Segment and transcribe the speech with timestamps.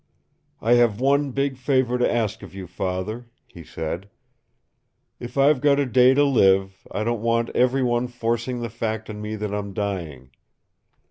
[0.61, 4.09] "I have one big favor to ask of you, Father," he said.
[5.19, 9.11] "If I've got a day to live, I don't want every one forcing the fact
[9.11, 10.31] on me that I'm dying.